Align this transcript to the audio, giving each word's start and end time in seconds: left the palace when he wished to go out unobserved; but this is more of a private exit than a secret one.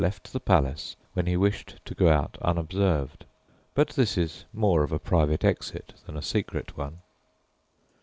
left 0.01 0.33
the 0.33 0.39
palace 0.39 0.95
when 1.13 1.27
he 1.27 1.37
wished 1.37 1.79
to 1.85 1.93
go 1.93 2.09
out 2.09 2.35
unobserved; 2.41 3.23
but 3.75 3.89
this 3.89 4.17
is 4.17 4.45
more 4.51 4.81
of 4.81 4.91
a 4.91 4.97
private 4.97 5.43
exit 5.43 5.93
than 6.07 6.17
a 6.17 6.23
secret 6.23 6.75
one. 6.75 6.97